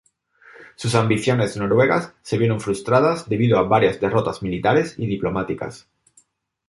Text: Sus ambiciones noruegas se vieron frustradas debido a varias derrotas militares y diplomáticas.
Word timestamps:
Sus 0.77 0.95
ambiciones 0.95 1.55
noruegas 1.57 2.11
se 2.23 2.39
vieron 2.39 2.59
frustradas 2.59 3.29
debido 3.29 3.59
a 3.59 3.63
varias 3.67 3.99
derrotas 3.99 4.41
militares 4.41 4.95
y 4.97 5.05
diplomáticas. 5.05 5.87